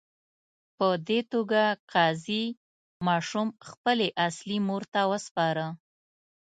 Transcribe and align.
په 0.77 0.87
دې 1.07 1.19
توګه 1.33 1.63
قاضي 1.91 2.43
ماشوم 3.07 3.47
خپلې 3.69 4.07
اصلي 4.27 4.57
مور 4.67 4.83
ته 4.93 5.01
وسپاره. 5.11 5.65